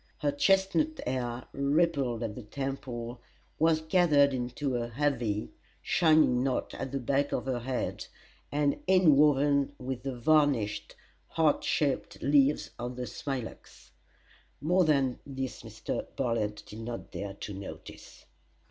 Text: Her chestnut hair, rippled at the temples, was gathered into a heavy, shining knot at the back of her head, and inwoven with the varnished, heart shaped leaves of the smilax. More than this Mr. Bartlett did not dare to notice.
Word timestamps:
Her 0.17 0.31
chestnut 0.31 0.99
hair, 1.05 1.45
rippled 1.53 2.23
at 2.23 2.33
the 2.33 2.41
temples, 2.41 3.19
was 3.59 3.81
gathered 3.81 4.33
into 4.33 4.75
a 4.75 4.87
heavy, 4.89 5.51
shining 5.83 6.41
knot 6.43 6.73
at 6.73 6.91
the 6.91 6.99
back 6.99 7.31
of 7.31 7.45
her 7.45 7.59
head, 7.59 8.07
and 8.51 8.79
inwoven 8.87 9.73
with 9.77 10.01
the 10.01 10.15
varnished, 10.17 10.95
heart 11.27 11.63
shaped 11.63 12.19
leaves 12.23 12.71
of 12.79 12.95
the 12.95 13.05
smilax. 13.05 13.91
More 14.59 14.85
than 14.85 15.19
this 15.23 15.61
Mr. 15.61 16.07
Bartlett 16.15 16.63
did 16.65 16.79
not 16.79 17.11
dare 17.11 17.35
to 17.35 17.53
notice. 17.53 18.25